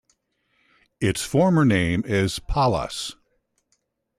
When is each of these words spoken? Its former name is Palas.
Its 0.99 1.21
former 1.21 1.63
name 1.63 2.01
is 2.07 2.39
Palas. 2.39 3.15